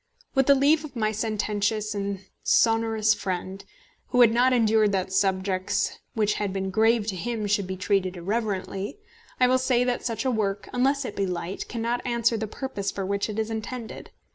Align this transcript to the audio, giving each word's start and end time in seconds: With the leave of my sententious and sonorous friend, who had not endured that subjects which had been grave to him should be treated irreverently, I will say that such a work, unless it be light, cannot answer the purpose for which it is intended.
With 0.33 0.47
the 0.47 0.55
leave 0.55 0.83
of 0.83 0.95
my 0.95 1.11
sententious 1.11 1.93
and 1.93 2.25
sonorous 2.41 3.13
friend, 3.13 3.63
who 4.07 4.21
had 4.21 4.31
not 4.33 4.51
endured 4.51 4.93
that 4.93 5.13
subjects 5.13 5.99
which 6.15 6.33
had 6.41 6.51
been 6.51 6.71
grave 6.71 7.05
to 7.05 7.15
him 7.15 7.45
should 7.45 7.67
be 7.67 7.77
treated 7.77 8.17
irreverently, 8.17 8.97
I 9.39 9.45
will 9.45 9.59
say 9.59 9.83
that 9.83 10.03
such 10.03 10.25
a 10.25 10.31
work, 10.31 10.67
unless 10.73 11.05
it 11.05 11.15
be 11.15 11.27
light, 11.27 11.67
cannot 11.69 12.03
answer 12.03 12.35
the 12.35 12.47
purpose 12.47 12.91
for 12.91 13.05
which 13.05 13.29
it 13.29 13.37
is 13.37 13.51
intended. 13.51 14.09